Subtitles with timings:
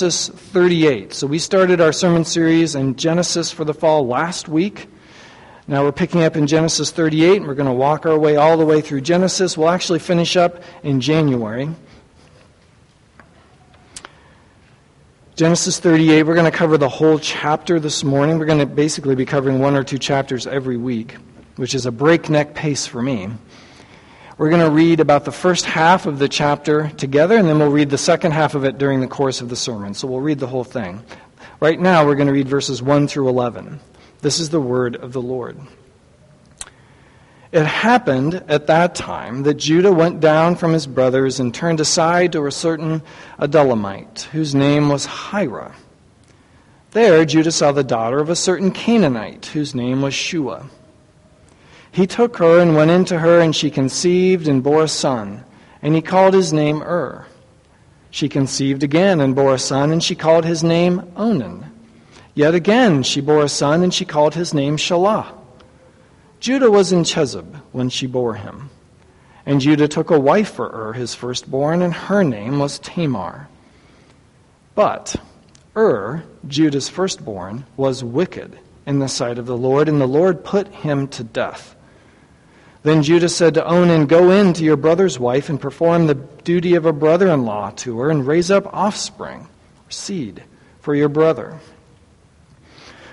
[0.00, 1.12] Genesis 38.
[1.12, 4.88] So we started our sermon series in Genesis for the fall last week.
[5.68, 8.56] Now we're picking up in Genesis 38, and we're going to walk our way all
[8.56, 9.58] the way through Genesis.
[9.58, 11.68] We'll actually finish up in January.
[15.36, 18.38] Genesis 38, we're going to cover the whole chapter this morning.
[18.38, 21.16] We're going to basically be covering one or two chapters every week,
[21.56, 23.28] which is a breakneck pace for me.
[24.40, 27.70] We're going to read about the first half of the chapter together, and then we'll
[27.70, 29.92] read the second half of it during the course of the sermon.
[29.92, 31.02] So we'll read the whole thing.
[31.60, 33.80] Right now, we're going to read verses 1 through 11.
[34.22, 35.60] This is the word of the Lord.
[37.52, 42.32] It happened at that time that Judah went down from his brothers and turned aside
[42.32, 43.02] to a certain
[43.38, 45.74] Adullamite, whose name was Hira.
[46.92, 50.70] There, Judah saw the daughter of a certain Canaanite, whose name was Shua.
[51.92, 55.44] He took her and went into her, and she conceived and bore a son,
[55.82, 57.26] and he called his name Ur.
[58.10, 61.66] She conceived again and bore a son, and she called his name Onan.
[62.34, 65.34] Yet again she bore a son, and she called his name Shelah.
[66.38, 68.70] Judah was in Chezib when she bore him.
[69.44, 73.48] And Judah took a wife for Ur, his firstborn, and her name was Tamar.
[74.74, 75.16] But
[75.76, 80.68] Ur, Judah's firstborn, was wicked in the sight of the Lord, and the Lord put
[80.68, 81.76] him to death.
[82.82, 86.74] Then Judah said to Onan, Go in to your brother's wife and perform the duty
[86.74, 89.48] of a brother in law to her, and raise up offspring,
[89.88, 90.42] seed,
[90.80, 91.60] for your brother.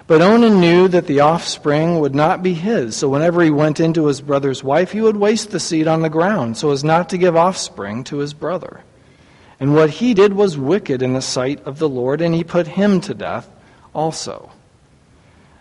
[0.07, 4.05] But Onan knew that the offspring would not be his, so whenever he went into
[4.05, 7.17] his brother's wife, he would waste the seed on the ground, so as not to
[7.17, 8.81] give offspring to his brother.
[9.59, 12.67] And what he did was wicked in the sight of the Lord, and he put
[12.67, 13.49] him to death
[13.93, 14.49] also.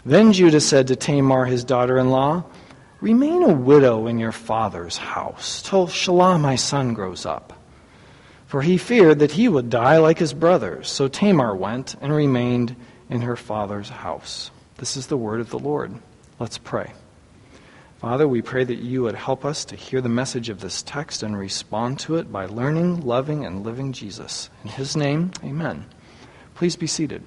[0.04, 2.44] Then Judah said to Tamar, his daughter in law,
[3.00, 7.53] Remain a widow in your father's house till Shelah my son grows up.
[8.47, 10.88] For he feared that he would die like his brothers.
[10.88, 12.77] So Tamar went and remained
[13.11, 14.50] in her father's house.
[14.78, 15.94] This is the word of the Lord.
[16.38, 16.92] Let's pray.
[17.98, 21.22] Father, we pray that you would help us to hear the message of this text
[21.22, 24.49] and respond to it by learning, loving, and living Jesus.
[24.62, 25.87] In his name, amen.
[26.54, 27.22] Please be seated.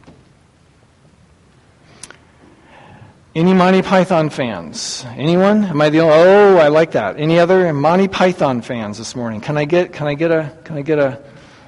[3.36, 5.06] Any Monty Python fans?
[5.10, 5.64] Anyone?
[5.66, 6.16] Am I the only?
[6.16, 7.20] Oh, I like that.
[7.20, 9.40] Any other Monty Python fans this morning?
[9.40, 9.94] Can I get?
[9.94, 10.52] Can I get a?
[10.64, 11.22] Can I get a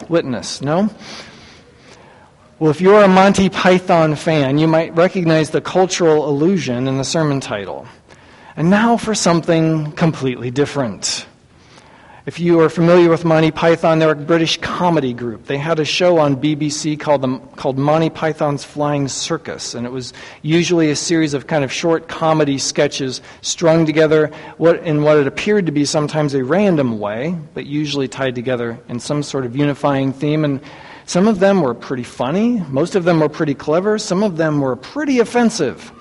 [0.09, 0.63] witness?
[0.63, 0.89] No.
[2.57, 7.03] Well, if you're a Monty Python fan, you might recognize the cultural allusion in the
[7.03, 7.85] sermon title.
[8.55, 11.27] And now for something completely different.
[12.23, 15.47] If you are familiar with Monty Python, they're a British comedy group.
[15.47, 19.91] They had a show on BBC called, the, called Monty Python's Flying Circus, and it
[19.91, 24.27] was usually a series of kind of short comedy sketches strung together
[24.57, 28.79] what, in what it appeared to be sometimes a random way, but usually tied together
[28.87, 30.45] in some sort of unifying theme.
[30.45, 30.61] And
[31.07, 34.61] some of them were pretty funny, most of them were pretty clever, some of them
[34.61, 35.91] were pretty offensive,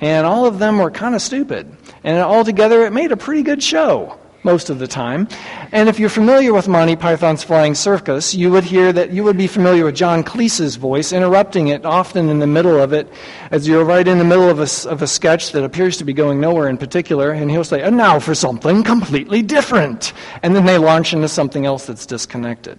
[0.00, 1.70] and all of them were kind of stupid.
[2.02, 5.28] And altogether, it made a pretty good show most of the time.
[5.72, 9.36] And if you're familiar with Monty Python's Flying Circus, you would hear that you would
[9.36, 13.12] be familiar with John Cleese's voice, interrupting it often in the middle of it,
[13.50, 16.14] as you're right in the middle of a, of a sketch that appears to be
[16.14, 20.14] going nowhere in particular, and he'll say, and now for something completely different.
[20.42, 22.78] And then they launch into something else that's disconnected.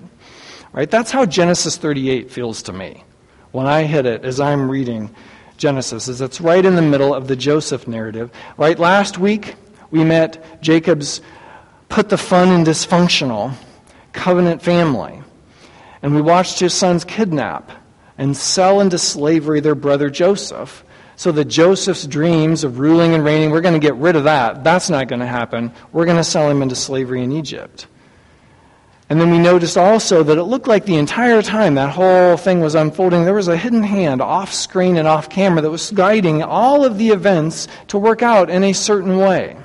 [0.74, 0.90] Right?
[0.90, 3.04] That's how Genesis 38 feels to me
[3.52, 5.14] when I hit it as I'm reading
[5.58, 8.30] Genesis, is it's right in the middle of the Joseph narrative.
[8.58, 9.56] Right last week,
[9.90, 11.22] we met Jacob's
[11.90, 13.54] put the fun in dysfunctional
[14.14, 15.22] covenant family.
[16.02, 17.72] And we watched his sons kidnap
[18.18, 20.84] and sell into slavery their brother Joseph.
[21.16, 24.64] So that Joseph's dreams of ruling and reigning, we're going to get rid of that.
[24.64, 25.72] That's not going to happen.
[25.92, 27.88] We're going to sell him into slavery in Egypt.
[29.10, 32.60] And then we noticed also that it looked like the entire time that whole thing
[32.60, 36.44] was unfolding, there was a hidden hand off screen and off camera that was guiding
[36.44, 39.58] all of the events to work out in a certain way.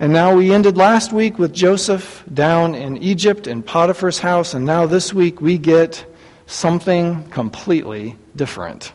[0.00, 4.64] And now we ended last week with Joseph down in Egypt in Potiphar's house, and
[4.64, 6.06] now this week we get
[6.46, 8.94] something completely different.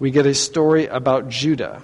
[0.00, 1.82] We get a story about Judah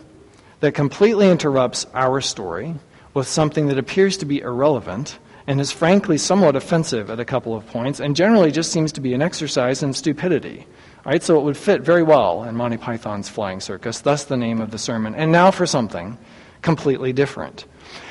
[0.59, 2.75] that completely interrupts our story
[3.15, 7.55] with something that appears to be irrelevant and is frankly somewhat offensive at a couple
[7.55, 10.67] of points and generally just seems to be an exercise in stupidity.
[11.07, 11.23] Right?
[11.23, 14.73] So it would fit very well in Monty Python's Flying Circus, thus the name of
[14.73, 15.15] the sermon.
[15.15, 16.19] And now for something
[16.63, 17.65] completely different.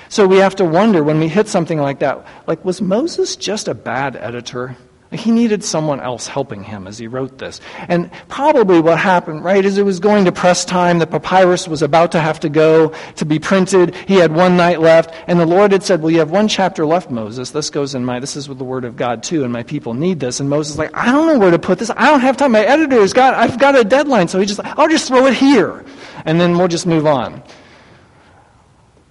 [0.10, 3.68] So we have to wonder when we hit something like that, like, was Moses just
[3.68, 4.76] a bad editor?
[5.12, 7.62] He needed someone else helping him as he wrote this.
[7.88, 11.00] And probably what happened, right, is it was going to press time.
[11.00, 13.96] The papyrus was about to have to go to be printed.
[14.08, 15.12] He had one night left.
[15.26, 17.50] And the Lord had said, Well, you have one chapter left, Moses.
[17.50, 19.96] This goes in my, this is with the word of God too, and my people
[19.96, 20.40] need this.
[20.40, 21.90] And Moses like, I don't know where to put this.
[21.90, 22.52] I don't have time.
[22.52, 24.28] My editor's got, I've got a deadline.
[24.28, 25.86] So he just, I'll just throw it here.
[26.26, 27.42] And then we'll just move on.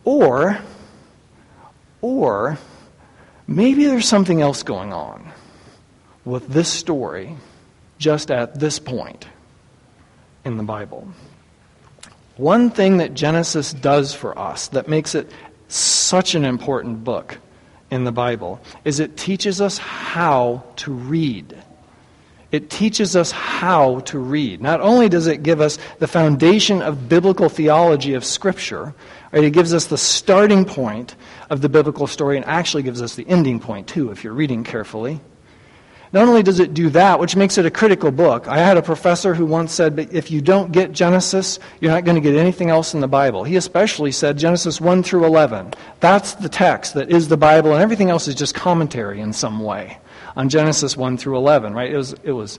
[0.04, 0.60] Or,
[2.00, 2.58] or,
[3.46, 5.30] maybe there's something else going on
[6.24, 7.36] with this story
[7.98, 9.26] just at this point
[10.44, 11.08] in the Bible.
[12.36, 15.30] One thing that Genesis does for us that makes it
[15.66, 17.38] such an important book
[17.90, 21.56] in the Bible is it teaches us how to read.
[22.50, 24.62] It teaches us how to read.
[24.62, 28.94] Not only does it give us the foundation of biblical theology of Scripture,
[29.32, 31.14] right, it gives us the starting point
[31.50, 34.64] of the biblical story and actually gives us the ending point, too, if you're reading
[34.64, 35.20] carefully.
[36.10, 38.48] Not only does it do that, which makes it a critical book.
[38.48, 42.14] I had a professor who once said, if you don't get Genesis, you're not going
[42.14, 43.44] to get anything else in the Bible.
[43.44, 45.74] He especially said Genesis 1 through 11.
[46.00, 49.60] That's the text that is the Bible, and everything else is just commentary in some
[49.60, 49.98] way
[50.34, 51.92] on Genesis 1 through 11, right?
[51.92, 52.58] It was, it was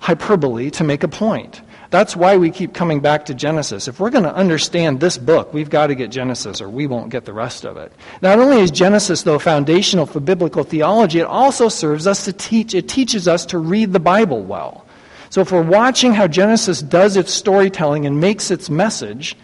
[0.00, 1.60] hyperbole to make a point.
[1.90, 3.88] That's why we keep coming back to Genesis.
[3.88, 7.10] If we're going to understand this book, we've got to get Genesis or we won't
[7.10, 7.92] get the rest of it.
[8.22, 12.74] Not only is Genesis, though, foundational for biblical theology, it also serves us to teach,
[12.74, 14.84] it teaches us to read the Bible well.
[15.30, 19.36] So if we're watching how Genesis does its storytelling and makes its message,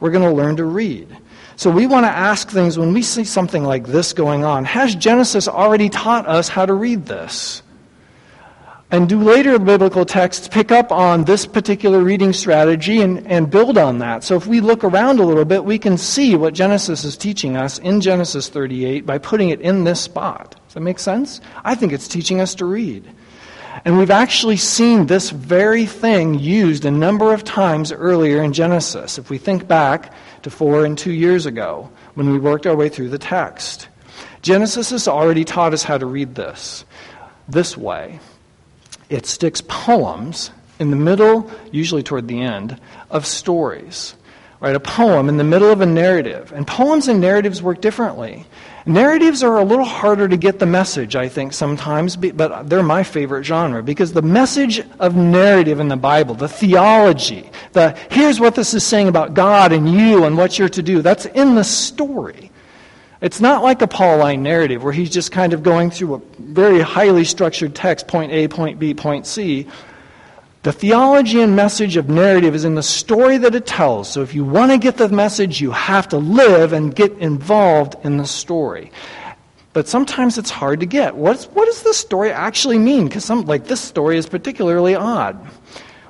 [0.00, 1.16] we're going to learn to read.
[1.56, 4.64] So we want to ask things when we see something like this going on.
[4.64, 7.62] Has Genesis already taught us how to read this?
[8.94, 13.76] And do later biblical texts pick up on this particular reading strategy and, and build
[13.76, 14.22] on that?
[14.22, 17.56] So if we look around a little bit, we can see what Genesis is teaching
[17.56, 20.54] us in Genesis 38 by putting it in this spot.
[20.66, 21.40] Does that make sense?
[21.64, 23.04] I think it's teaching us to read.
[23.84, 29.18] And we've actually seen this very thing used a number of times earlier in Genesis.
[29.18, 30.12] If we think back
[30.44, 33.88] to four and two years ago when we worked our way through the text,
[34.42, 36.84] Genesis has already taught us how to read this
[37.48, 38.20] this way
[39.08, 42.80] it sticks poems in the middle, usually toward the end,
[43.10, 44.14] of stories.
[44.60, 44.74] Right?
[44.74, 46.52] A poem in the middle of a narrative.
[46.52, 48.46] And poems and narratives work differently.
[48.86, 53.02] Narratives are a little harder to get the message, I think, sometimes, but they're my
[53.02, 58.54] favorite genre because the message of narrative in the Bible, the theology, the here's what
[58.54, 61.64] this is saying about God and you and what you're to do, that's in the
[61.64, 62.50] story.
[63.24, 66.80] It's not like a Pauline narrative where he's just kind of going through a very
[66.82, 69.66] highly structured text, point A, point B, point C.
[70.62, 74.10] The theology and message of narrative is in the story that it tells.
[74.10, 77.96] So if you want to get the message, you have to live and get involved
[78.04, 78.92] in the story.
[79.72, 81.16] But sometimes it's hard to get.
[81.16, 83.06] What's, what does this story actually mean?
[83.08, 85.34] Because some like this story is particularly odd.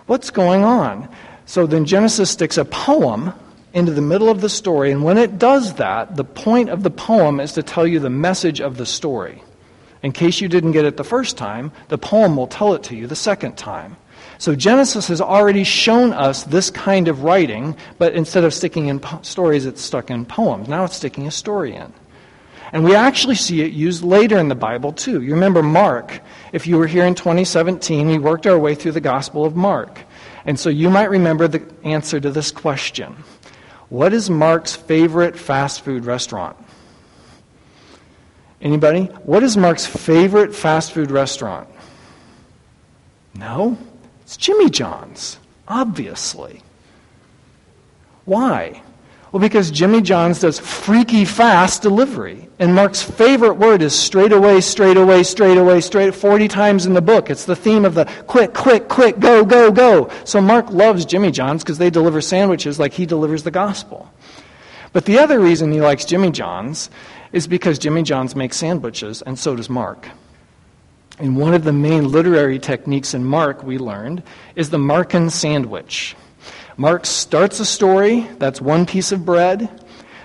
[0.07, 1.09] What's going on?
[1.47, 3.33] So then Genesis sticks a poem
[3.75, 4.93] into the middle of the story.
[4.93, 8.09] And when it does that, the point of the poem is to tell you the
[8.09, 9.43] message of the story.
[10.03, 12.97] In case you didn't get it the first time, the poem will tell it to
[12.97, 13.97] you the second time.
[14.39, 19.01] So Genesis has already shown us this kind of writing, but instead of sticking in
[19.01, 20.69] po- stories, it's stuck in poems.
[20.69, 21.93] Now it's sticking a story in.
[22.73, 25.23] And we actually see it used later in the Bible, too.
[25.23, 26.21] You remember Mark.
[26.53, 30.01] If you were here in 2017, we worked our way through the Gospel of Mark.
[30.45, 33.17] And so you might remember the answer to this question
[33.89, 36.57] what is Mark's favorite fast food restaurant?
[38.61, 39.05] Anybody?
[39.25, 41.69] What is Mark's favorite fast food restaurant?
[43.35, 43.77] No,
[44.23, 45.39] it's Jimmy John's,
[45.69, 46.63] obviously.
[48.25, 48.83] Why?
[49.35, 52.49] Well, because Jimmy John's does freaky fast delivery.
[52.61, 56.95] And Mark's favorite word is straight away, straight away, straight away, straight 40 times in
[56.95, 57.31] the book.
[57.31, 60.09] It's the theme of the quick, quick, quick, go, go, go.
[60.23, 64.09] So Mark loves Jimmy John's because they deliver sandwiches like he delivers the gospel.
[64.93, 66.89] But the other reason he likes Jimmy John's
[67.33, 70.11] is because Jimmy John's makes sandwiches, and so does Mark.
[71.19, 74.23] And one of the main literary techniques in Mark, we learned,
[74.55, 76.15] is the Markan sandwich.
[76.77, 79.69] Mark starts a story, that's one piece of bread.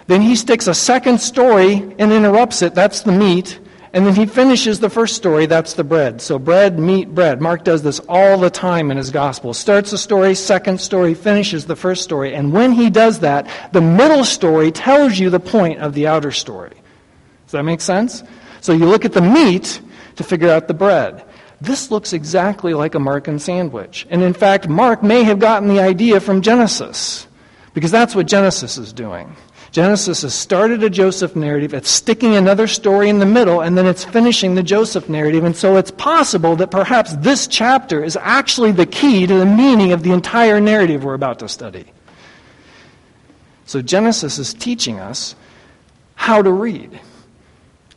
[0.08, 3.60] Then he sticks a second story and interrupts it, that's the meat.
[3.92, 6.22] And then he finishes the first story, that's the bread.
[6.22, 7.42] So bread, meat, bread.
[7.42, 9.54] Mark does this all the time in his gospel.
[9.54, 12.36] Starts a story, second story, finishes the first story.
[12.36, 16.32] And when he does that, the middle story tells you the point of the outer
[16.32, 16.76] story.
[17.46, 18.24] Does that make sense?
[18.62, 19.82] So you look at the meat
[20.18, 21.24] to figure out the bread.
[21.62, 24.08] This looks exactly like a Markan sandwich.
[24.10, 27.28] And in fact, Mark may have gotten the idea from Genesis,
[27.74, 29.36] because that's what Genesis is doing.
[29.72, 33.86] Genesis has started a Joseph narrative, it's sticking another story in the middle, and then
[33.86, 35.44] it's finishing the Joseph narrative.
[35.44, 39.92] And so it's possible that perhaps this chapter is actually the key to the meaning
[39.92, 41.92] of the entire narrative we're about to study.
[43.66, 45.36] So Genesis is teaching us
[46.16, 47.00] how to read.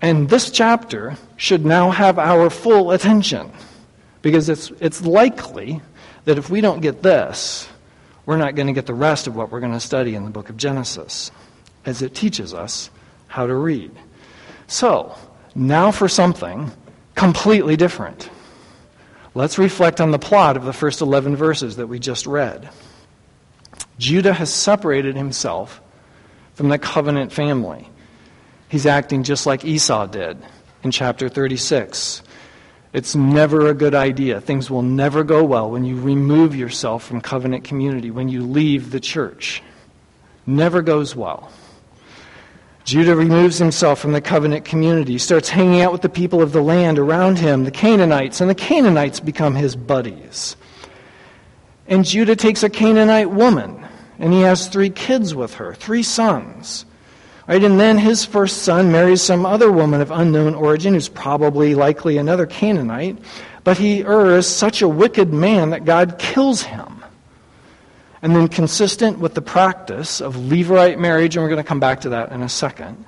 [0.03, 3.53] And this chapter should now have our full attention
[4.21, 5.81] because it's, it's likely
[6.25, 7.69] that if we don't get this,
[8.27, 10.31] we're not going to get the rest of what we're going to study in the
[10.31, 11.31] book of Genesis
[11.87, 12.91] as it teaches us
[13.29, 13.93] how to read.
[14.67, 15.17] So,
[15.55, 16.73] now for something
[17.15, 18.29] completely different.
[19.35, 22.69] Let's reflect on the plot of the first 11 verses that we just read.
[23.99, 25.81] Judah has separated himself
[26.55, 27.89] from the covenant family.
[28.73, 30.39] He's acting just like Esau did
[30.83, 32.23] in chapter 36.
[32.95, 34.41] It's never a good idea.
[34.41, 38.91] Things will never go well when you remove yourself from covenant community, when you leave
[38.91, 39.63] the church.
[40.47, 41.53] Never goes well.
[42.85, 46.63] Judah removes himself from the covenant community, starts hanging out with the people of the
[46.63, 50.57] land around him, the Canaanites, and the Canaanites become his buddies.
[51.89, 53.85] And Judah takes a Canaanite woman,
[54.19, 56.87] and he has three kids with her, three sons.
[57.49, 61.75] Right, and then his first son marries some other woman of unknown origin who's probably
[61.75, 63.19] likely another Canaanite,
[63.65, 67.03] but he Ur is such a wicked man that God kills him.
[68.23, 72.03] And then, consistent with the practice of Levirate marriage, and we're going to come back
[72.03, 73.05] to that in a second,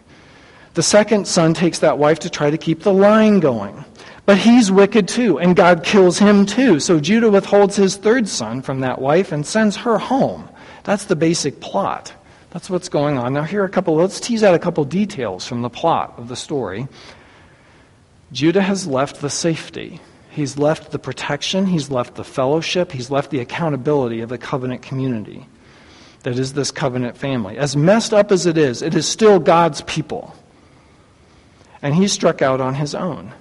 [0.75, 3.85] the second son takes that wife to try to keep the line going.
[4.27, 6.81] But he's wicked too, and God kills him too.
[6.81, 10.49] So Judah withholds his third son from that wife and sends her home.
[10.83, 12.13] That's the basic plot.
[12.55, 13.35] That's what's going on.
[13.35, 16.29] Now, here are a couple, let's tease out a couple details from the plot of
[16.29, 16.89] the story.
[18.33, 20.01] Judah has left the safety
[20.35, 24.83] He's left the protection, he's left the fellowship, he's left the accountability of the covenant
[24.83, 25.47] community
[26.25, 27.57] that is this covenant family.
[27.57, 30.35] As messed up as it is, it is still God's people.
[31.83, 33.33] And he struck out on his own.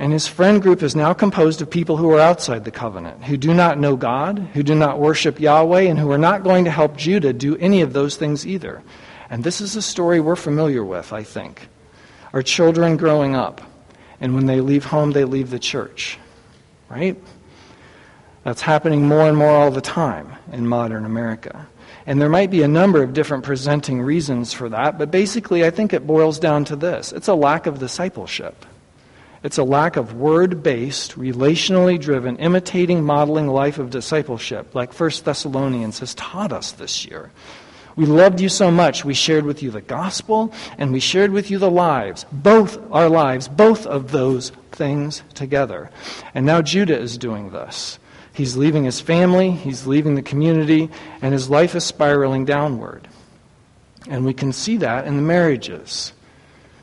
[0.00, 3.36] And his friend group is now composed of people who are outside the covenant, who
[3.36, 6.70] do not know God, who do not worship Yahweh, and who are not going to
[6.70, 8.82] help Judah do any of those things either.
[9.28, 11.68] And this is a story we're familiar with, I think.
[12.32, 13.60] Our children growing up.
[14.22, 16.18] And when they leave home, they leave the church.
[16.88, 17.22] Right?
[18.42, 21.68] That's happening more and more all the time in modern America.
[22.06, 25.68] And there might be a number of different presenting reasons for that, but basically, I
[25.68, 28.64] think it boils down to this it's a lack of discipleship.
[29.42, 35.10] It's a lack of word based, relationally driven, imitating, modeling life of discipleship, like 1
[35.24, 37.30] Thessalonians has taught us this year.
[37.96, 41.50] We loved you so much, we shared with you the gospel and we shared with
[41.50, 45.90] you the lives, both our lives, both of those things together.
[46.34, 47.98] And now Judah is doing this.
[48.32, 53.08] He's leaving his family, he's leaving the community, and his life is spiraling downward.
[54.08, 56.12] And we can see that in the marriages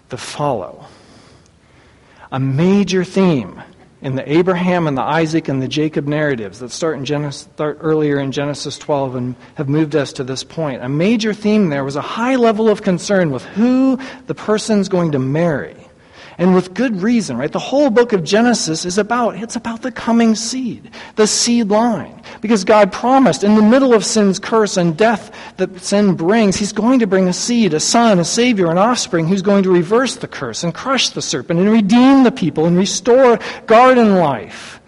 [0.10, 0.86] that follow.
[2.32, 3.62] A major theme
[4.02, 7.80] in the Abraham and the Isaac and the Jacob narratives that start, in Genesis, start
[7.82, 10.84] earlier in Genesis 12 and have moved us to this point.
[10.84, 15.14] A major theme there was a high level of concern with who the person's going
[15.14, 15.87] to marry
[16.40, 17.52] and with good reason, right?
[17.52, 22.22] The whole book of Genesis is about, it's about the coming seed, the seed line.
[22.42, 26.74] Because God promised in the middle of sin's curse and death that sin brings, He's
[26.74, 30.16] going to bring a seed, a son, a savior, an offspring who's going to reverse
[30.16, 34.80] the curse and crush the serpent and redeem the people and restore garden life.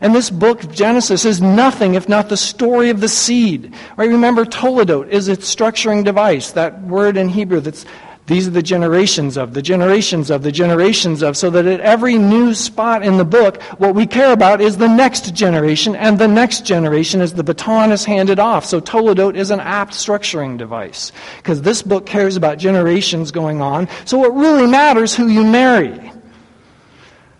[0.00, 3.74] And this book Genesis is nothing if not the story of the seed.
[3.96, 4.10] Right?
[4.10, 7.86] Remember, toledot is its structuring device, that word in Hebrew that's
[8.26, 12.18] these are the generations of, the generations of, the generations of, so that at every
[12.18, 16.26] new spot in the book, what we care about is the next generation and the
[16.26, 18.64] next generation as the baton is handed off.
[18.64, 23.88] So Toledot is an apt structuring device because this book cares about generations going on.
[24.06, 26.12] So what really matters who you marry.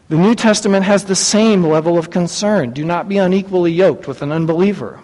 [0.09, 2.71] The New Testament has the same level of concern.
[2.71, 5.01] Do not be unequally yoked with an unbeliever.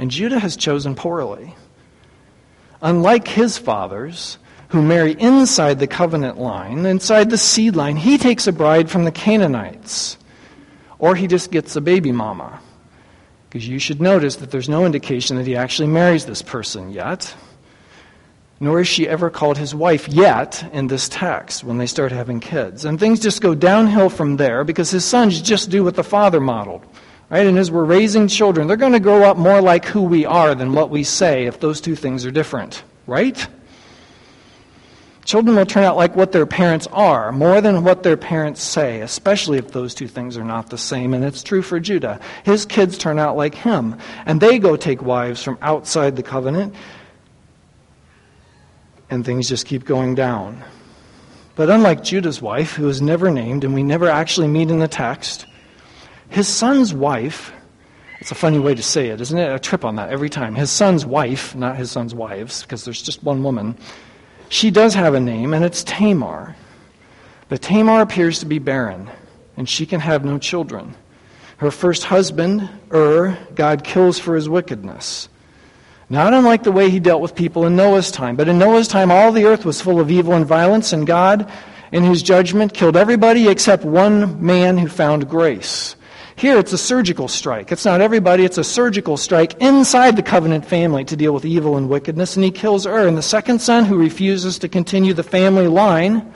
[0.00, 1.54] And Judah has chosen poorly.
[2.80, 8.46] Unlike his fathers, who marry inside the covenant line, inside the seed line, he takes
[8.46, 10.18] a bride from the Canaanites.
[10.98, 12.60] Or he just gets a baby mama.
[13.48, 17.34] Because you should notice that there's no indication that he actually marries this person yet.
[18.60, 22.40] Nor is she ever called his wife yet in this text when they start having
[22.40, 22.84] kids.
[22.84, 26.40] And things just go downhill from there because his sons just do what the father
[26.40, 26.84] modeled.
[27.30, 27.46] Right?
[27.46, 30.54] And as we're raising children, they're going to grow up more like who we are
[30.54, 32.82] than what we say if those two things are different.
[33.06, 33.46] Right?
[35.28, 39.02] Children will turn out like what their parents are, more than what their parents say,
[39.02, 41.12] especially if those two things are not the same.
[41.12, 42.18] And it's true for Judah.
[42.44, 46.74] His kids turn out like him, and they go take wives from outside the covenant.
[49.10, 50.64] And things just keep going down.
[51.56, 54.88] But unlike Judah's wife, who is never named and we never actually meet in the
[54.88, 55.44] text,
[56.30, 57.52] his son's wife,
[58.20, 59.52] it's a funny way to say it, isn't it?
[59.52, 60.54] A trip on that every time.
[60.54, 63.76] His son's wife, not his son's wives, because there's just one woman,
[64.48, 66.56] she does have a name, and it's Tamar.
[67.48, 69.10] But Tamar appears to be barren,
[69.56, 70.96] and she can have no children.
[71.58, 75.28] Her first husband, Ur, God kills for his wickedness.
[76.10, 78.36] Not unlike the way he dealt with people in Noah's time.
[78.36, 81.50] But in Noah's time, all the earth was full of evil and violence, and God,
[81.92, 85.96] in his judgment, killed everybody except one man who found grace.
[86.38, 87.72] Here, it's a surgical strike.
[87.72, 91.76] It's not everybody, it's a surgical strike inside the covenant family to deal with evil
[91.76, 93.08] and wickedness, and he kills Ur.
[93.08, 96.32] And the second son, who refuses to continue the family line,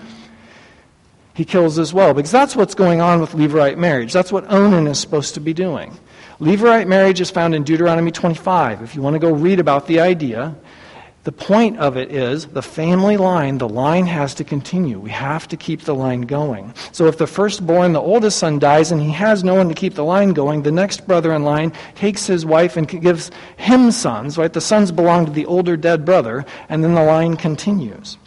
[1.35, 2.15] he kills as well.
[2.15, 4.13] Because that's what's going on with Levirate marriage.
[4.13, 5.97] That's what Onan is supposed to be doing.
[6.41, 8.83] Levirate marriage is found in Deuteronomy 25.
[8.83, 10.57] If you want to go read about the idea,
[11.25, 14.99] the point of it is the family line, the line has to continue.
[14.99, 16.75] We have to keep the line going.
[16.91, 19.95] So if the firstborn, the oldest son, dies and he has no one to keep
[19.95, 24.37] the line going, the next brother in line takes his wife and gives him sons,
[24.37, 24.53] right?
[24.53, 28.19] The sons belong to the older dead brother, and then the line continues.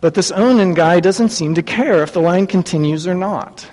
[0.00, 3.68] But this Onan guy doesn't seem to care if the line continues or not.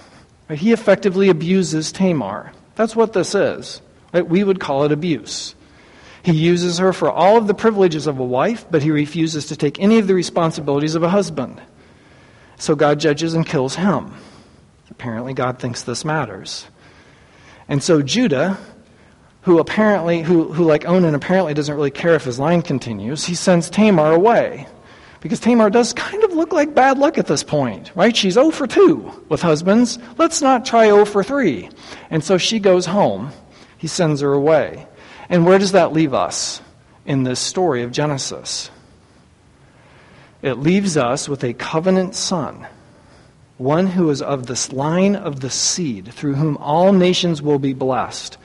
[0.49, 2.53] He effectively abuses Tamar.
[2.73, 3.81] That's what this is.
[4.13, 4.27] Right?
[4.27, 5.53] We would call it abuse.
[6.29, 9.55] He uses her for all of the privileges of a wife, but he refuses to
[9.55, 11.59] take any of the responsibilities of a husband.
[12.57, 14.13] So God judges and kills him.
[14.91, 16.67] Apparently, God thinks this matters.
[17.67, 18.59] And so Judah,
[19.41, 23.33] who apparently, who, who like Onan apparently doesn't really care if his line continues, he
[23.33, 24.67] sends Tamar away.
[25.21, 28.15] Because Tamar does kind of look like bad luck at this point, right?
[28.15, 29.97] She's 0 for 2 with husbands.
[30.19, 31.69] Let's not try 0 for 3.
[32.11, 33.31] And so she goes home.
[33.79, 34.85] He sends her away.
[35.29, 36.61] And where does that leave us
[37.05, 38.71] in this story of Genesis?
[40.41, 42.65] It leaves us with a covenant son,
[43.57, 47.73] one who is of this line of the seed, through whom all nations will be
[47.73, 48.37] blessed,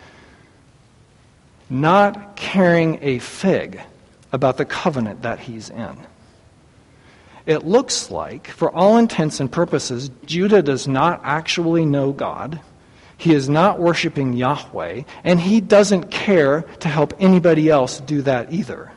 [1.71, 3.81] not caring a fig
[4.33, 5.97] about the covenant that he's in.
[7.47, 12.61] It looks like, for all intents and purposes, Judah does not actually know God.
[13.25, 18.53] He is not worshiping Yahweh, and he doesn't care to help anybody else do that
[18.53, 18.93] either.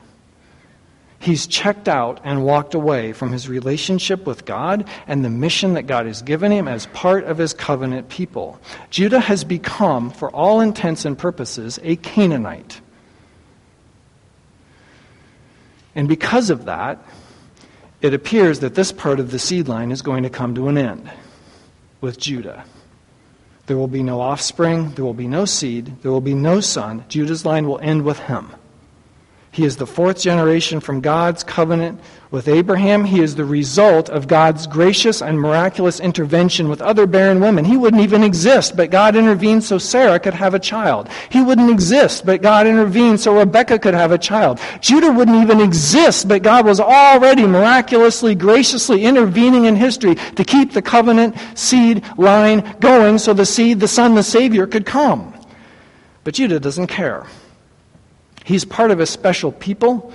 [1.17, 5.83] He's checked out and walked away from his relationship with God and the mission that
[5.83, 8.59] God has given him as part of his covenant people.
[8.89, 12.81] Judah has become, for all intents and purposes, a Canaanite.
[15.95, 17.01] And because of that,
[18.01, 20.77] it appears that this part of the seed line is going to come to an
[20.77, 21.09] end
[22.01, 22.65] with Judah.
[23.67, 27.03] There will be no offspring, there will be no seed, there will be no son.
[27.09, 28.51] Judah's line will end with him.
[29.51, 33.05] He is the fourth generation from God's covenant with Abraham.
[33.05, 37.65] He is the result of God's gracious and miraculous intervention with other barren women.
[37.65, 41.09] He wouldn't even exist, but God intervened so Sarah could have a child.
[41.29, 44.59] He wouldn't exist, but God intervened so Rebekah could have a child.
[44.81, 50.73] Judah wouldn't even exist, but God was already miraculously, graciously intervening in history to keep
[50.73, 55.33] the covenant seed line going so the seed, the son, the Savior could come.
[56.23, 57.25] But Judah doesn't care.
[58.47, 60.09] He's part of a special people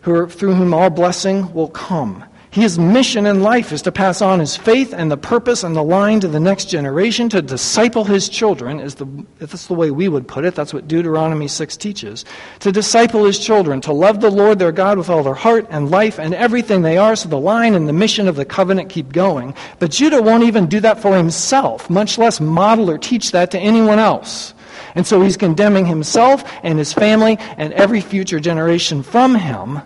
[0.00, 2.24] who are, through whom all blessing will come.
[2.50, 5.82] His mission in life is to pass on his faith and the purpose and the
[5.82, 9.06] line to the next generation, to disciple his children, is the,
[9.38, 10.54] that's the way we would put it.
[10.54, 12.24] That's what Deuteronomy 6 teaches.
[12.60, 15.90] To disciple his children, to love the Lord their God with all their heart and
[15.90, 19.12] life and everything they are, so the line and the mission of the covenant keep
[19.12, 19.54] going.
[19.78, 23.58] But Judah won't even do that for himself, much less model or teach that to
[23.58, 24.54] anyone else.
[24.94, 29.80] And so he's condemning himself and his family and every future generation from him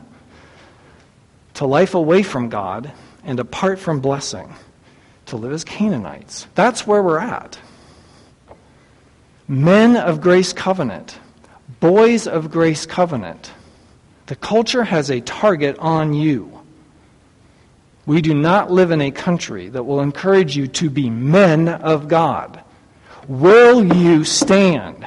[1.55, 2.93] to life away from God
[3.25, 4.53] and apart from blessing,
[5.27, 6.47] to live as Canaanites.
[6.55, 7.59] That's where we're at.
[9.47, 11.19] Men of grace covenant,
[11.81, 13.53] boys of grace covenant.
[14.27, 16.61] The culture has a target on you.
[18.07, 22.09] We do not live in a country that will encourage you to be men of
[22.09, 22.62] God.
[23.29, 25.07] Will you stand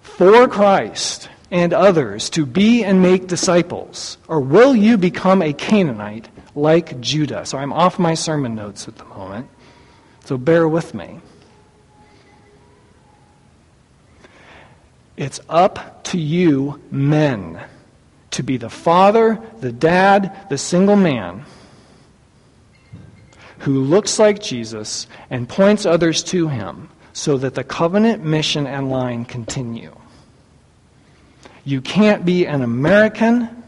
[0.00, 4.18] for Christ and others to be and make disciples?
[4.28, 7.46] Or will you become a Canaanite like Judah?
[7.46, 9.48] So I'm off my sermon notes at the moment,
[10.24, 11.20] so bear with me.
[15.16, 17.60] It's up to you, men,
[18.30, 21.44] to be the father, the dad, the single man
[23.60, 28.90] who looks like Jesus and points others to him so that the covenant mission and
[28.90, 29.94] line continue.
[31.64, 33.62] You can't be an American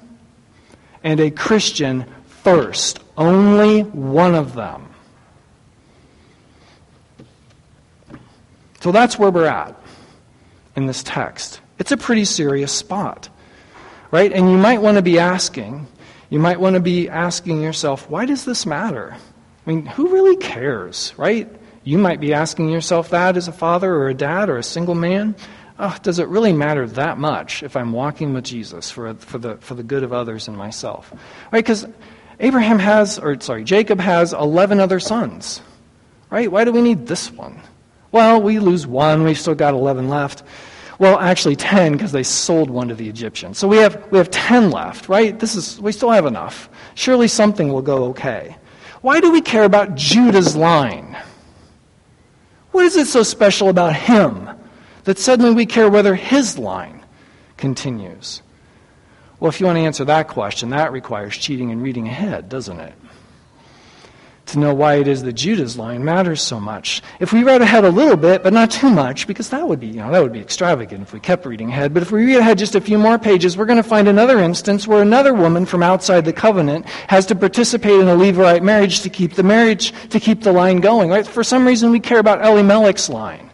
[1.03, 3.01] and a Christian first.
[3.17, 4.87] Only one of them.
[8.81, 9.79] So that's where we're at
[10.77, 11.61] in this text.
[11.79, 13.29] It's a pretty serious spot,
[14.11, 14.33] right?
[14.33, 15.87] And you might want to be asking,
[16.31, 19.17] you might want to be asking yourself, why does this matter?
[19.67, 21.49] I mean, who really cares, right?
[21.85, 24.95] You might be asking yourself that as a father or a dad or a single
[24.95, 25.35] man.
[25.79, 29.57] Oh, does it really matter that much if I'm walking with Jesus for, for, the,
[29.57, 31.13] for the good of others and myself?
[31.51, 31.65] Right?
[31.65, 31.87] Because
[32.39, 35.63] Abraham has, or sorry, Jacob has 11 other sons.
[36.31, 36.51] Right?
[36.51, 37.61] Why do we need this one?
[38.13, 40.43] Well, we lose one, we've still got 11 left.
[40.99, 43.57] Well, actually 10 because they sold one to the Egyptians.
[43.57, 45.39] So we have, we have 10 left, right?
[45.39, 46.69] This is, we still have enough.
[46.95, 48.57] Surely something will go okay.
[49.03, 51.17] Why do we care about Judah's line?
[52.73, 54.49] What is it so special about him
[55.05, 57.05] that suddenly we care whether his line
[57.57, 58.43] continues?
[59.39, 62.79] Well, if you want to answer that question, that requires cheating and reading ahead, doesn't
[62.79, 62.95] it?
[64.53, 67.03] To know why it is that Judah's line matters so much.
[67.19, 69.89] If we read ahead a little bit, but not too much, because that would be,
[69.89, 71.93] you know, that would be extravagant if we kept reading ahead.
[71.93, 74.39] But if we read ahead just a few more pages, we're going to find another
[74.39, 79.01] instance where another woman from outside the covenant has to participate in a Levirate marriage
[79.01, 81.11] to keep the marriage, to keep the line going.
[81.11, 81.27] Right?
[81.27, 83.50] For some reason, we care about Elimelech's line.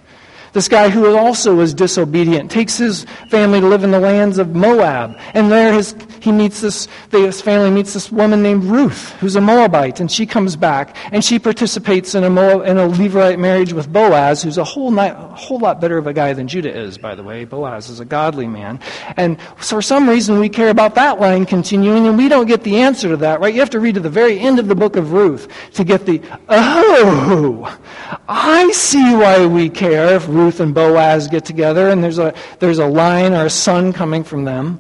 [0.57, 4.55] This guy who also was disobedient takes his family to live in the lands of
[4.55, 5.15] Moab.
[5.35, 9.41] And there his, he meets this, his family meets this woman named Ruth, who's a
[9.43, 10.01] Moabite.
[10.01, 13.93] And she comes back and she participates in a, Moab, in a Levirate marriage with
[13.93, 17.15] Boaz, who's a whole, a whole lot better of a guy than Judah is, by
[17.15, 17.45] the way.
[17.45, 18.81] Boaz is a godly man.
[19.19, 22.77] And for some reason we care about that line continuing and we don't get the
[22.79, 23.53] answer to that, right?
[23.53, 26.07] You have to read to the very end of the book of Ruth to get
[26.07, 27.79] the, oh,
[28.27, 32.33] I see why we care if Ruth Ruth and Boaz get together and there's a,
[32.61, 34.79] there's a line or a son coming from them.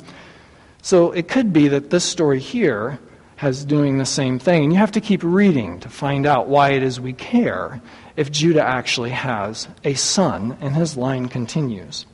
[0.80, 3.00] So it could be that this story here
[3.34, 4.62] has doing the same thing.
[4.62, 7.80] And you have to keep reading to find out why it is we care
[8.16, 12.06] if Judah actually has a son and his line continues.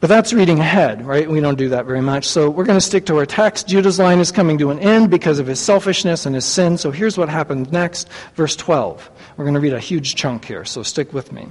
[0.00, 1.28] But that's reading ahead, right?
[1.28, 2.26] We don't do that very much.
[2.26, 3.66] So we're going to stick to our text.
[3.66, 6.76] Judah's line is coming to an end because of his selfishness and his sin.
[6.76, 9.10] So here's what happened next, verse 12.
[9.36, 11.48] We're going to read a huge chunk here, so stick with me.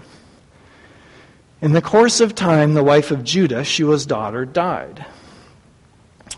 [1.62, 5.03] In the course of time, the wife of Judah, Shua's daughter, died.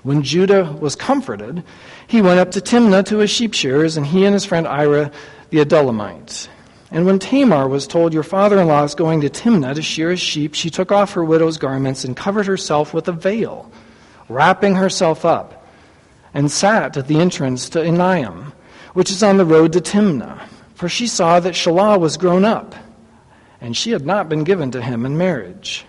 [0.04, 1.64] When Judah was comforted,
[2.08, 5.12] he went up to Timnah to his sheep shearers, and he and his friend Ira
[5.50, 6.48] the Adullamite.
[6.90, 10.12] And when Tamar was told, Your father in law is going to Timnah to shear
[10.12, 13.70] his sheep, she took off her widow's garments and covered herself with a veil,
[14.30, 15.68] wrapping herself up,
[16.34, 18.54] and sat at the entrance to Enaim,
[18.94, 20.48] which is on the road to Timnah.
[20.76, 22.76] For she saw that Shelah was grown up,
[23.60, 25.86] and she had not been given to him in marriage.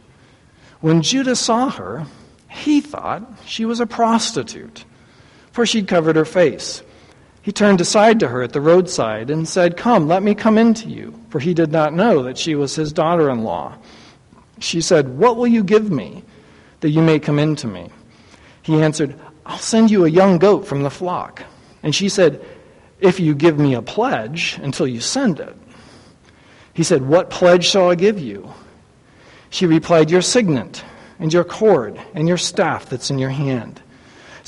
[0.81, 2.07] When Judah saw her,
[2.49, 4.85] he thought she was a prostitute,
[5.53, 6.83] for she'd covered her face.
[7.49, 10.75] He turned aside to her at the roadside and said, Come, let me come in
[10.75, 13.79] to you, for he did not know that she was his daughter in law.
[14.59, 16.25] She said, What will you give me
[16.81, 17.89] that you may come in to me?
[18.61, 21.43] He answered, I'll send you a young goat from the flock.
[21.83, 22.45] And she said,
[23.01, 25.57] If you give me a pledge until you send it.
[26.75, 28.53] He said, What pledge shall I give you?
[29.49, 30.85] She replied, Your signet,
[31.19, 33.81] and your cord, and your staff that's in your hand.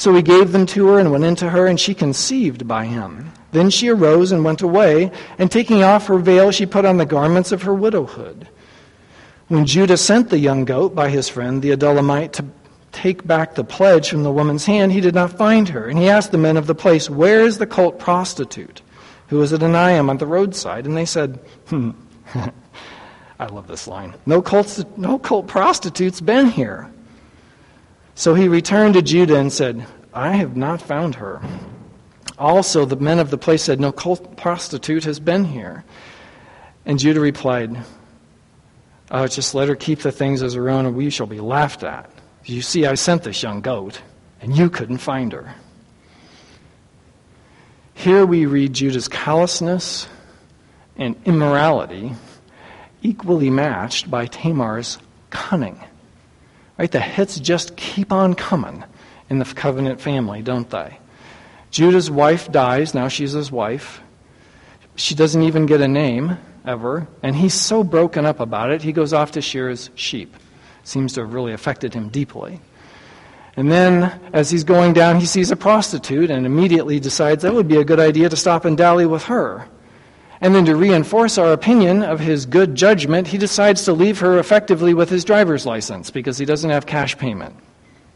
[0.00, 3.32] So he gave them to her and went into her, and she conceived by him.
[3.52, 7.04] Then she arose and went away, and taking off her veil, she put on the
[7.04, 8.48] garments of her widowhood.
[9.48, 12.46] When Judah sent the young goat by his friend, the Adullamite, to
[12.92, 15.86] take back the pledge from the woman's hand, he did not find her.
[15.86, 18.80] And he asked the men of the place, Where is the cult prostitute
[19.28, 20.86] who was at Enaim on the roadside?
[20.86, 21.90] And they said, Hmm.
[23.38, 24.14] I love this line.
[24.24, 26.90] No cult, no cult prostitute's been here.
[28.20, 31.40] So he returned to Judah and said, I have not found her.
[32.38, 35.87] Also, the men of the place said, No prostitute has been here.
[36.85, 37.83] And Judah replied,
[39.11, 41.83] oh, Just let her keep the things as her own, and we shall be laughed
[41.83, 42.11] at.
[42.44, 44.02] You see, I sent this young goat,
[44.42, 45.54] and you couldn't find her.
[47.94, 50.09] Here we read Judah's callousness
[50.94, 52.12] and immorality
[53.00, 54.98] equally matched by Tamar's
[55.30, 55.80] cunning.
[56.80, 56.90] Right?
[56.90, 58.84] The hits just keep on coming
[59.28, 60.98] in the covenant family, don't they?
[61.70, 62.94] Judah's wife dies.
[62.94, 64.00] Now she's his wife.
[64.96, 67.06] She doesn't even get a name ever.
[67.22, 70.34] And he's so broken up about it, he goes off to shear his sheep.
[70.82, 72.62] Seems to have really affected him deeply.
[73.56, 77.68] And then, as he's going down, he sees a prostitute and immediately decides that would
[77.68, 79.68] be a good idea to stop and dally with her.
[80.40, 84.38] And then to reinforce our opinion of his good judgment, he decides to leave her
[84.38, 87.55] effectively with his driver's license because he doesn't have cash payment.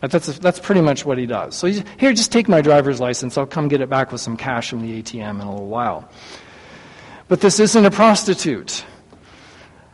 [0.00, 1.54] That's, that's pretty much what he does.
[1.54, 3.38] So here, just take my driver's license.
[3.38, 6.08] I'll come get it back with some cash from the ATM in a little while.
[7.28, 8.84] But this isn't a prostitute.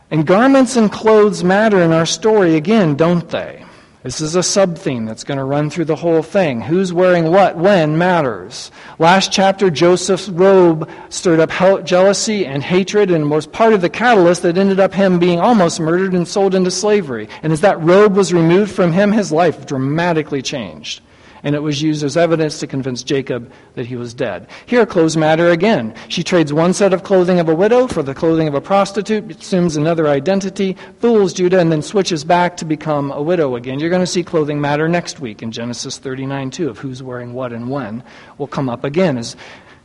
[0.09, 3.63] And garments and clothes matter in our story again, don't they?
[4.03, 6.61] This is a sub theme that's going to run through the whole thing.
[6.61, 8.71] Who's wearing what, when matters.
[8.97, 11.51] Last chapter, Joseph's robe stirred up
[11.85, 15.79] jealousy and hatred and was part of the catalyst that ended up him being almost
[15.79, 17.29] murdered and sold into slavery.
[17.43, 21.01] And as that robe was removed from him, his life dramatically changed
[21.43, 24.47] and it was used as evidence to convince Jacob that he was dead.
[24.65, 25.93] Here, clothes matter again.
[26.07, 29.29] She trades one set of clothing of a widow for the clothing of a prostitute,
[29.31, 33.79] assumes another identity, fools Judah, and then switches back to become a widow again.
[33.79, 37.33] You're going to see clothing matter next week in Genesis 39 2 of who's wearing
[37.33, 38.03] what and when
[38.37, 39.35] will come up again as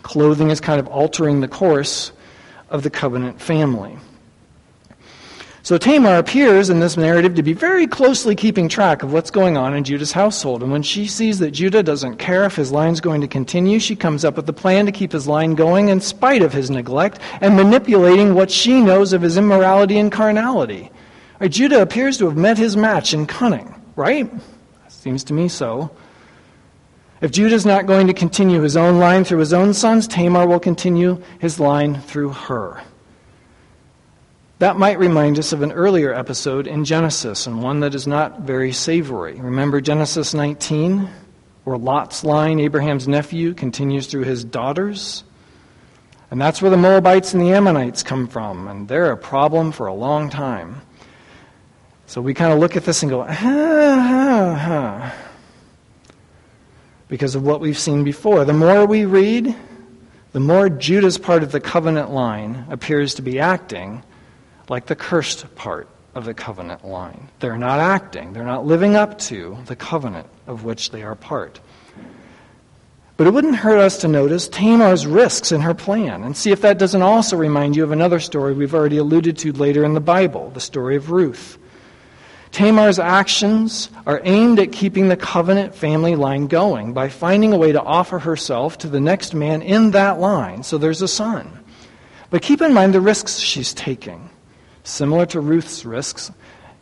[0.02, 2.12] clothing is kind of altering the course
[2.70, 3.96] of the covenant family.
[5.66, 9.56] So Tamar appears in this narrative to be very closely keeping track of what's going
[9.56, 10.62] on in Judah's household.
[10.62, 13.96] And when she sees that Judah doesn't care if his line's going to continue, she
[13.96, 17.18] comes up with a plan to keep his line going in spite of his neglect
[17.40, 20.88] and manipulating what she knows of his immorality and carnality.
[21.40, 24.30] Right, Judah appears to have met his match in cunning, right?
[24.86, 25.90] Seems to me so.
[27.20, 30.60] If Judah's not going to continue his own line through his own sons, Tamar will
[30.60, 32.84] continue his line through her.
[34.58, 38.40] That might remind us of an earlier episode in Genesis, and one that is not
[38.40, 39.34] very savory.
[39.34, 41.10] Remember Genesis 19,
[41.64, 45.24] where Lot's line, Abraham's nephew, continues through his daughters?
[46.30, 49.88] And that's where the Moabites and the Ammonites come from, and they're a problem for
[49.88, 50.80] a long time.
[52.06, 55.14] So we kind of look at this and go, ha, ha, ha.
[57.08, 58.46] Because of what we've seen before.
[58.46, 59.54] The more we read,
[60.32, 64.02] the more Judah's part of the covenant line appears to be acting
[64.68, 67.28] like the cursed part of the covenant line.
[67.40, 71.60] They're not acting, they're not living up to the covenant of which they are part.
[73.16, 76.60] But it wouldn't hurt us to notice Tamar's risks in her plan and see if
[76.62, 80.00] that doesn't also remind you of another story we've already alluded to later in the
[80.00, 81.58] Bible, the story of Ruth.
[82.52, 87.72] Tamar's actions are aimed at keeping the covenant family line going by finding a way
[87.72, 91.58] to offer herself to the next man in that line so there's a son.
[92.30, 94.30] But keep in mind the risks she's taking
[94.86, 96.30] similar to Ruth's risks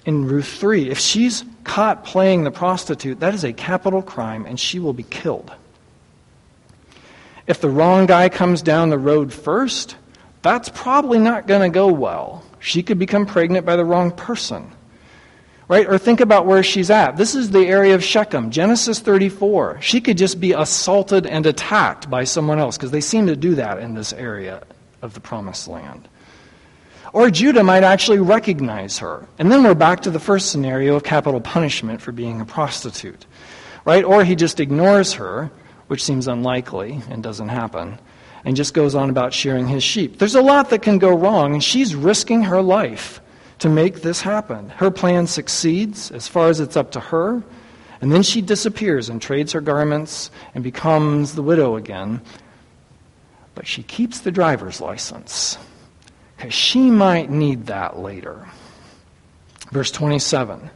[0.05, 0.91] in Ruth 3.
[0.91, 5.03] If she's caught playing the prostitute, that is a capital crime and she will be
[5.05, 5.51] killed.
[7.47, 9.97] If the wrong guy comes down the road first,
[10.43, 12.43] that's probably not going to go well.
[12.59, 14.71] She could become pregnant by the wrong person.
[15.67, 15.87] Right?
[15.87, 17.17] Or think about where she's at.
[17.17, 19.81] This is the area of Shechem, Genesis 34.
[19.81, 23.55] She could just be assaulted and attacked by someone else because they seem to do
[23.55, 24.63] that in this area
[25.01, 26.07] of the promised land.
[27.15, 29.29] Or Judah might actually recognize her.
[29.39, 33.25] And then we're back to the first scenario of capital punishment for being a prostitute.
[33.85, 34.03] Right?
[34.03, 35.53] Or he just ignores her,
[35.87, 38.01] which seems unlikely and doesn't happen,
[38.45, 40.19] and just goes on about shearing his sheep.
[40.19, 43.21] There's a lot that can go wrong, and she's risking her life
[43.61, 44.71] to make this happen.
[44.71, 47.45] Her plan succeeds as far as it's up to her,
[48.01, 52.23] and then she disappears and trades her garments and becomes the widow again.
[53.55, 55.59] But she keeps the driver's license
[56.37, 58.47] because she might need that later.
[59.71, 60.71] Verse 27.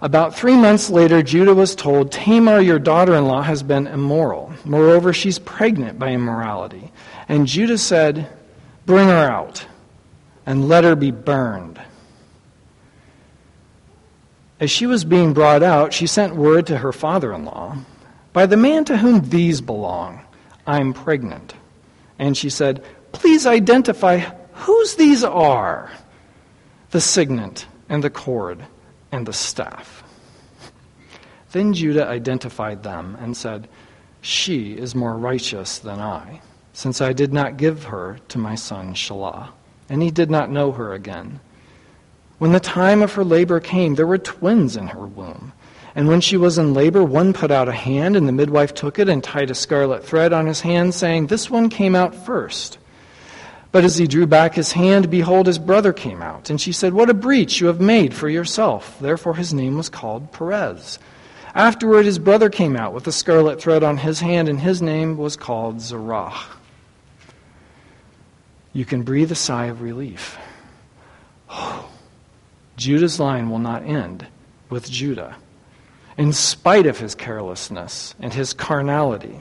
[0.00, 4.52] About three months later, Judah was told, Tamar, your daughter in law, has been immoral.
[4.64, 6.92] Moreover, she's pregnant by immorality.
[7.28, 8.28] And Judah said,
[8.84, 9.66] Bring her out
[10.44, 11.80] and let her be burned.
[14.60, 17.78] As she was being brought out, she sent word to her father in law,
[18.32, 20.20] By the man to whom these belong,
[20.66, 21.54] I'm pregnant.
[22.18, 24.18] And she said, Please identify
[24.52, 25.90] whose these are
[26.90, 28.64] the signet and the cord
[29.10, 30.02] and the staff.
[31.52, 33.68] Then Judah identified them and said,
[34.20, 36.40] She is more righteous than I,
[36.72, 39.48] since I did not give her to my son Shelah.
[39.88, 41.40] And he did not know her again.
[42.38, 45.52] When the time of her labor came, there were twins in her womb.
[45.94, 48.98] And when she was in labor, one put out a hand, and the midwife took
[48.98, 52.78] it and tied a scarlet thread on his hand, saying, This one came out first.
[53.74, 56.48] But as he drew back his hand, behold, his brother came out.
[56.48, 58.96] And she said, What a breach you have made for yourself.
[59.00, 61.00] Therefore his name was called Perez.
[61.56, 65.16] Afterward, his brother came out with a scarlet thread on his hand, and his name
[65.16, 66.32] was called Zerah.
[68.72, 70.38] You can breathe a sigh of relief.
[71.50, 71.90] Oh,
[72.76, 74.24] Judah's line will not end
[74.70, 75.34] with Judah,
[76.16, 79.40] in spite of his carelessness and his carnality.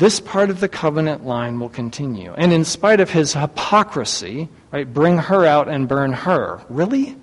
[0.00, 2.32] This part of the covenant line will continue.
[2.32, 6.62] And in spite of his hypocrisy, right, bring her out and burn her.
[6.70, 7.16] Really?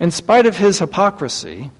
[0.00, 1.70] In spite of his hypocrisy,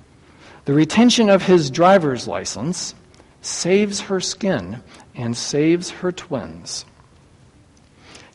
[0.64, 2.94] The retention of his driver's license
[3.42, 4.80] saves her skin
[5.14, 6.86] and saves her twins.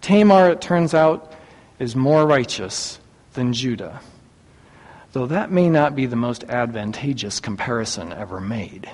[0.01, 1.33] Tamar, it turns out,
[1.79, 2.99] is more righteous
[3.33, 4.01] than Judah,
[5.13, 8.89] though that may not be the most advantageous comparison ever made.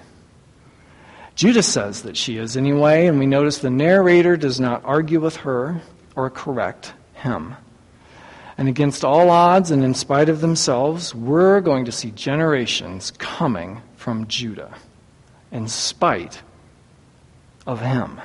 [1.36, 5.36] Judah says that she is anyway, and we notice the narrator does not argue with
[5.38, 5.82] her
[6.16, 7.56] or correct him.
[8.58, 13.82] And against all odds and in spite of themselves, we're going to see generations coming
[13.98, 14.74] from Judah
[15.52, 16.42] in spite
[17.68, 18.22] of him.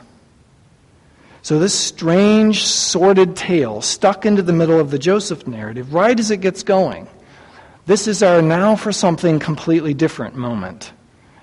[1.43, 6.31] So, this strange, sordid tale stuck into the middle of the Joseph narrative, right as
[6.31, 7.09] it gets going,
[7.87, 10.93] this is our now for something completely different moment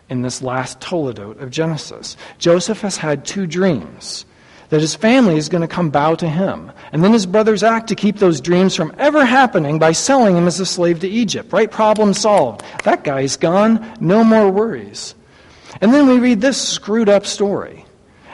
[0.09, 2.17] in this last toledot of Genesis.
[2.37, 4.25] Joseph has had two dreams
[4.69, 6.71] that his family is going to come bow to him.
[6.91, 10.47] And then his brothers act to keep those dreams from ever happening by selling him
[10.47, 11.53] as a slave to Egypt.
[11.53, 11.71] Right?
[11.71, 12.63] Problem solved.
[12.83, 13.97] That guy's gone.
[14.01, 15.15] No more worries.
[15.79, 17.85] And then we read this screwed up story.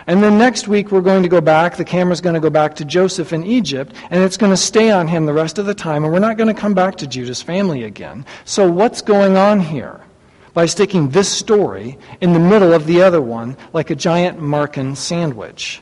[0.05, 2.75] And then next week we're going to go back, the camera's going to go back
[2.75, 5.73] to Joseph in Egypt, and it's going to stay on him the rest of the
[5.73, 8.25] time, and we're not going to come back to Judah's family again.
[8.43, 10.01] So what's going on here?
[10.53, 14.95] By sticking this story in the middle of the other one like a giant Marken
[14.95, 15.81] sandwich.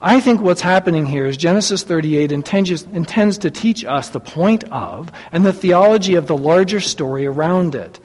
[0.00, 4.64] I think what's happening here is Genesis 38 intends, intends to teach us the point
[4.64, 8.00] of and the theology of the larger story around it.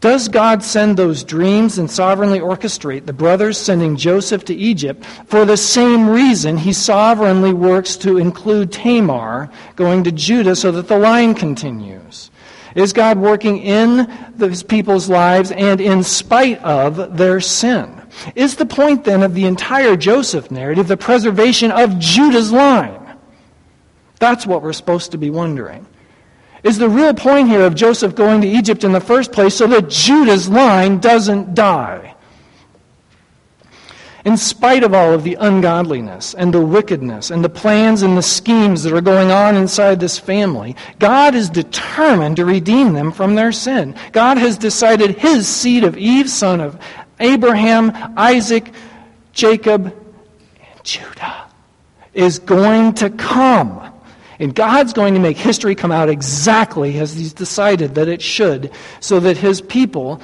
[0.00, 5.44] Does God send those dreams and sovereignly orchestrate the brothers sending Joseph to Egypt for
[5.44, 10.98] the same reason he sovereignly works to include Tamar going to Judah so that the
[10.98, 12.30] line continues?
[12.74, 14.06] Is God working in
[14.38, 18.02] his people's lives and in spite of their sin?
[18.34, 23.16] Is the point then of the entire Joseph narrative the preservation of Judah's line?
[24.18, 25.86] That's what we're supposed to be wondering.
[26.64, 29.66] Is the real point here of Joseph going to Egypt in the first place so
[29.68, 32.07] that Judah's line doesn't die?
[34.24, 38.22] In spite of all of the ungodliness and the wickedness and the plans and the
[38.22, 43.36] schemes that are going on inside this family, God is determined to redeem them from
[43.36, 43.94] their sin.
[44.12, 46.78] God has decided his seed of Eve, son of
[47.20, 48.72] Abraham, Isaac,
[49.32, 51.46] Jacob, and Judah
[52.12, 53.80] is going to come.
[54.40, 58.70] And God's going to make history come out exactly as He's decided that it should,
[59.00, 60.20] so that His people,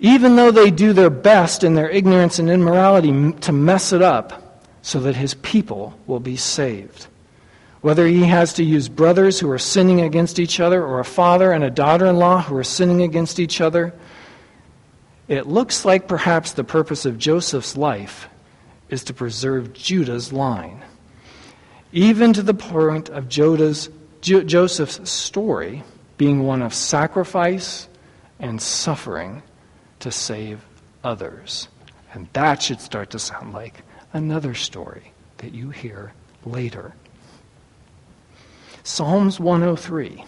[0.00, 4.64] even though they do their best in their ignorance and immorality to mess it up,
[4.82, 7.08] so that His people will be saved.
[7.80, 11.52] Whether He has to use brothers who are sinning against each other, or a father
[11.52, 13.92] and a daughter in law who are sinning against each other,
[15.26, 18.28] it looks like perhaps the purpose of Joseph's life
[18.88, 20.82] is to preserve Judah's line.
[21.92, 25.82] Even to the point of Judah's, jo- Joseph's story
[26.16, 27.88] being one of sacrifice
[28.38, 29.42] and suffering
[30.00, 30.64] to save
[31.04, 31.68] others.
[32.12, 33.82] And that should start to sound like
[34.12, 36.12] another story that you hear
[36.44, 36.94] later.
[38.82, 40.24] Psalms 103.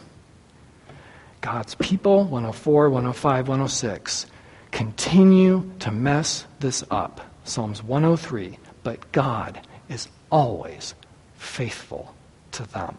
[1.40, 4.26] God's people, 104, 105, 106
[4.70, 7.20] continue to mess this up.
[7.44, 8.58] Psalms 103.
[8.82, 10.94] But God is always
[11.36, 12.14] faithful
[12.52, 12.96] to them.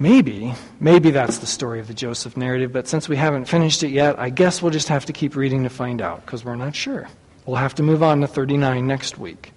[0.00, 3.88] Maybe, maybe that's the story of the Joseph narrative, but since we haven't finished it
[3.88, 6.76] yet, I guess we'll just have to keep reading to find out because we're not
[6.76, 7.08] sure.
[7.46, 9.52] We'll have to move on to 39 next week.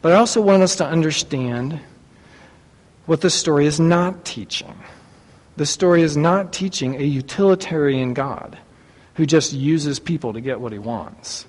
[0.00, 1.78] But I also want us to understand
[3.06, 4.74] what the story is not teaching.
[5.56, 8.58] The story is not teaching a utilitarian God
[9.14, 11.46] who just uses people to get what he wants.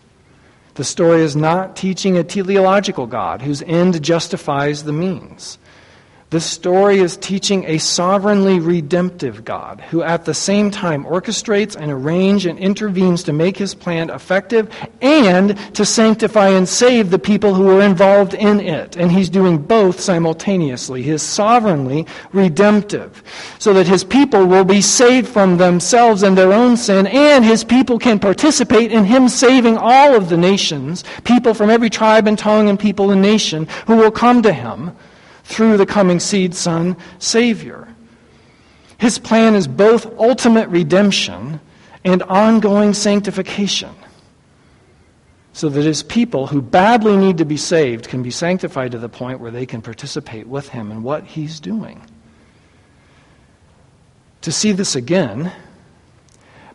[0.76, 5.58] The story is not teaching a teleological God whose end justifies the means.
[6.34, 11.92] The story is teaching a sovereignly redemptive God who at the same time orchestrates and
[11.92, 14.68] arranges and intervenes to make his plan effective
[15.00, 18.98] and to sanctify and save the people who are involved in it.
[18.98, 21.04] And he's doing both simultaneously.
[21.04, 23.22] He is sovereignly redemptive
[23.60, 27.64] so that his people will be saved from themselves and their own sin and his
[27.64, 32.40] people can participate in him saving all of the nations, people from every tribe and
[32.40, 34.96] tongue and people and nation who will come to him
[35.44, 37.88] through the coming seed son, Savior.
[38.98, 41.60] His plan is both ultimate redemption
[42.04, 43.94] and ongoing sanctification,
[45.54, 49.10] so that his people who badly need to be saved can be sanctified to the
[49.10, 52.02] point where they can participate with him in what he's doing.
[54.42, 55.52] To see this again,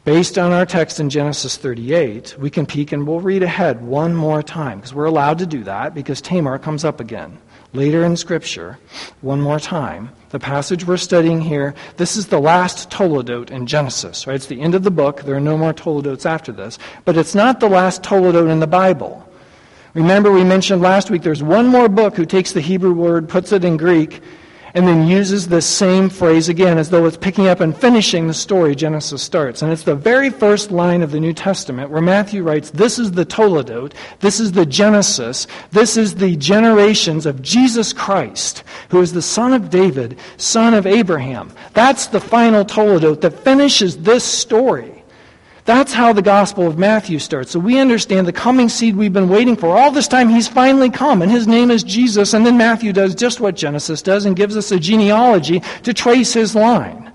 [0.08, 4.14] Based on our text in Genesis 38, we can peek and we'll read ahead one
[4.14, 7.36] more time because we're allowed to do that because Tamar comes up again
[7.72, 8.78] later in Scripture,
[9.20, 10.10] one more time.
[10.30, 14.36] The passage we're studying here, this is the last Toledot in Genesis, right?
[14.36, 15.22] It's the end of the book.
[15.22, 16.78] There are no more Toledots after this.
[17.04, 19.24] But it's not the last Toledot in the Bible.
[19.94, 23.52] Remember, we mentioned last week there's one more book who takes the Hebrew word, puts
[23.52, 24.22] it in Greek,
[24.78, 28.32] and then uses this same phrase again as though it's picking up and finishing the
[28.32, 29.60] story Genesis starts.
[29.60, 33.10] And it's the very first line of the New Testament where Matthew writes, This is
[33.10, 39.12] the Toledot, this is the Genesis, this is the generations of Jesus Christ, who is
[39.12, 41.50] the son of David, son of Abraham.
[41.74, 44.97] That's the final Toledot that finishes this story.
[45.68, 47.50] That's how the Gospel of Matthew starts.
[47.50, 49.76] So we understand the coming seed we've been waiting for.
[49.76, 52.32] All this time, he's finally come, and his name is Jesus.
[52.32, 56.32] And then Matthew does just what Genesis does and gives us a genealogy to trace
[56.32, 57.12] his line.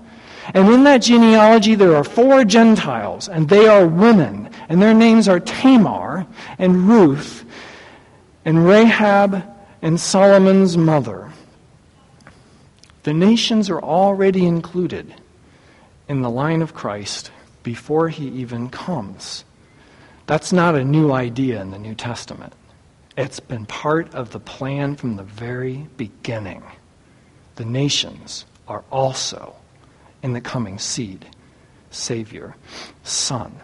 [0.54, 4.48] And in that genealogy, there are four Gentiles, and they are women.
[4.68, 6.24] And their names are Tamar,
[6.56, 7.44] and Ruth,
[8.44, 9.42] and Rahab,
[9.82, 11.32] and Solomon's mother.
[13.02, 15.12] The nations are already included
[16.08, 17.32] in the line of Christ
[17.64, 19.44] before he even comes.
[20.26, 22.52] That's not a new idea in the New Testament.
[23.16, 26.62] It's been part of the plan from the very beginning.
[27.56, 29.56] The nations are also
[30.22, 31.26] in the coming seed,
[31.90, 32.56] Savior,
[33.02, 33.60] Son.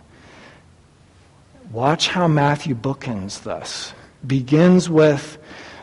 [1.72, 3.94] Watch how Matthew bookends this.
[4.26, 5.38] Begins with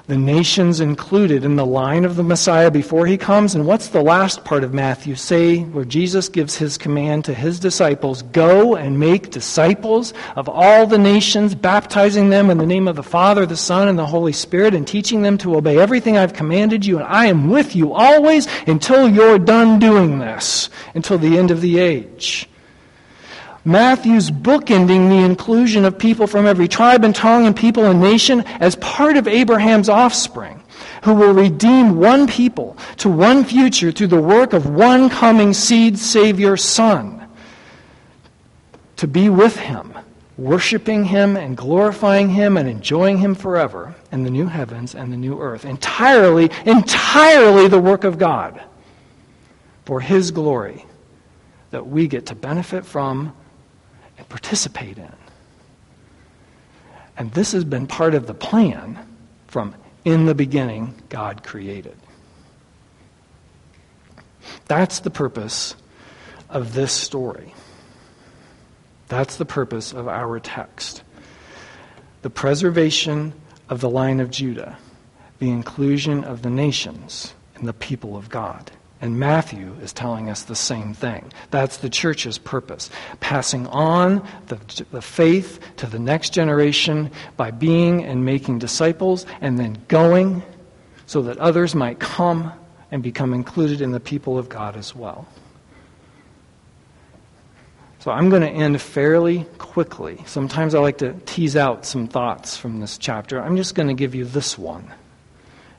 [0.08, 3.56] the nations included in the line of the Messiah before he comes.
[3.56, 7.60] And what's the last part of Matthew say, where Jesus gives his command to his
[7.60, 12.96] disciples Go and make disciples of all the nations, baptizing them in the name of
[12.96, 16.34] the Father, the Son, and the Holy Spirit, and teaching them to obey everything I've
[16.34, 17.00] commanded you.
[17.00, 21.60] And I am with you always until you're done doing this, until the end of
[21.60, 22.48] the age.
[23.68, 28.40] Matthew's bookending the inclusion of people from every tribe and tongue and people and nation
[28.62, 30.64] as part of Abraham's offspring,
[31.04, 36.00] who will redeem one people to one future through the work of one coming seed
[36.00, 37.28] Savior Son.
[38.96, 39.94] To be with Him,
[40.38, 45.18] worshiping Him and glorifying Him and enjoying Him forever in the new heavens and the
[45.18, 45.66] new earth.
[45.66, 48.64] Entirely, entirely the work of God
[49.84, 50.86] for His glory
[51.72, 53.36] that we get to benefit from
[54.18, 55.14] and participate in.
[57.18, 59.00] And this has been part of the plan
[59.48, 61.98] from in the beginning, God created.
[64.66, 65.76] That's the purpose
[66.50, 67.54] of this story.
[69.08, 71.04] That's the purpose of our text.
[72.22, 73.34] The preservation
[73.70, 74.78] of the line of Judah,
[75.40, 78.72] the inclusion of the nations and the people of God.
[79.00, 81.32] And Matthew is telling us the same thing.
[81.52, 82.90] That's the church's purpose.
[83.20, 84.60] Passing on the,
[84.92, 90.42] the faith to the next generation by being and making disciples, and then going
[91.06, 92.52] so that others might come
[92.92, 95.28] and become included in the people of God as well.
[98.00, 100.24] So I'm going to end fairly quickly.
[100.26, 103.42] Sometimes I like to tease out some thoughts from this chapter.
[103.42, 104.92] I'm just going to give you this one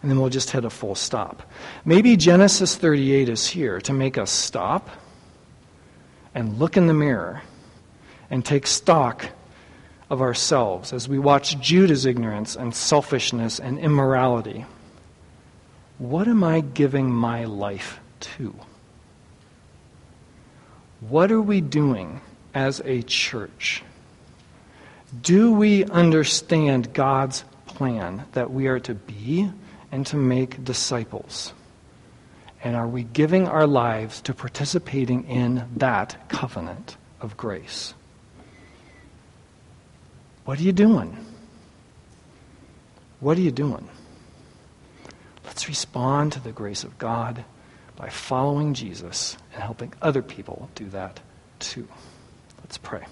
[0.03, 1.42] and then we'll just hit a full stop.
[1.84, 4.88] Maybe Genesis 38 is here to make us stop
[6.34, 7.42] and look in the mirror
[8.30, 9.26] and take stock
[10.11, 14.64] of ourselves as we watch Judah's ignorance and selfishness and immorality.
[15.99, 18.55] What am I giving my life to?
[21.01, 22.20] What are we doing
[22.55, 23.82] as a church?
[25.22, 29.51] Do we understand God's plan that we are to be
[29.91, 31.53] and to make disciples?
[32.62, 37.95] And are we giving our lives to participating in that covenant of grace?
[40.45, 41.16] What are you doing?
[43.20, 43.89] What are you doing?
[45.45, 47.45] Let's respond to the grace of God
[47.97, 51.20] by following Jesus and helping other people do that
[51.59, 51.89] too.
[52.61, 53.05] Let's pray.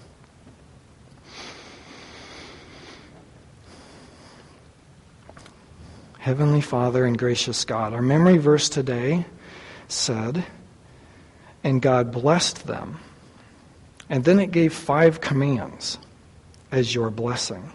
[6.19, 9.25] Heavenly Father and gracious God, our memory verse today
[9.87, 10.45] said,
[11.63, 12.99] And God blessed them.
[14.09, 15.97] And then it gave five commands
[16.71, 17.71] as your blessing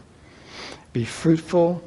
[0.93, 1.82] Be fruitful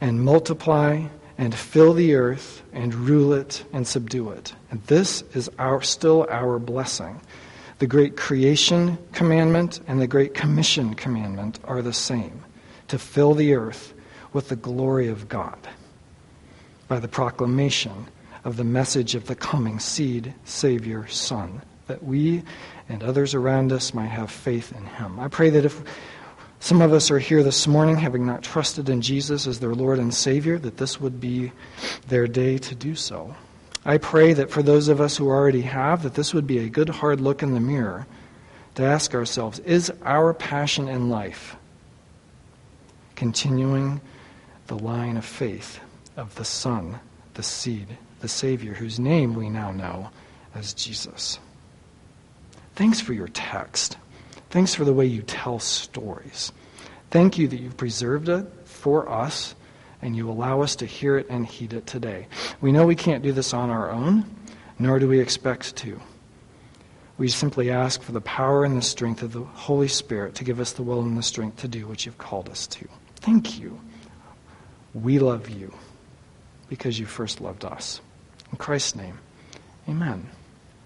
[0.00, 1.06] and multiply
[1.38, 4.54] and fill the earth and rule it and subdue it.
[4.70, 7.20] And this is our, still our blessing.
[7.78, 12.42] The great creation commandment and the great commission commandment are the same
[12.88, 13.92] to fill the earth
[14.32, 15.58] with the glory of God
[16.88, 18.06] by the proclamation
[18.44, 22.42] of the message of the coming seed, Savior, Son, that we
[22.88, 25.18] and others around us might have faith in him.
[25.18, 25.82] I pray that if
[26.60, 29.98] some of us are here this morning having not trusted in Jesus as their Lord
[29.98, 31.52] and Savior, that this would be
[32.08, 33.34] their day to do so.
[33.84, 36.68] I pray that for those of us who already have, that this would be a
[36.68, 38.06] good hard look in the mirror
[38.76, 41.56] to ask ourselves is our passion in life
[43.14, 44.00] continuing
[44.66, 45.80] the line of faith
[46.16, 46.98] of the Son,
[47.34, 50.10] the seed, the Savior, whose name we now know
[50.54, 51.38] as Jesus?
[52.74, 53.96] Thanks for your text.
[54.50, 56.52] Thanks for the way you tell stories.
[57.10, 59.54] Thank you that you've preserved it for us
[60.02, 62.26] and you allow us to hear it and heed it today.
[62.60, 64.24] We know we can't do this on our own,
[64.78, 66.00] nor do we expect to.
[67.18, 70.60] We simply ask for the power and the strength of the Holy Spirit to give
[70.60, 72.86] us the will and the strength to do what you've called us to.
[73.16, 73.80] Thank you.
[74.92, 75.72] We love you
[76.68, 78.00] because you first loved us.
[78.52, 79.18] In Christ's name,
[79.88, 80.28] amen.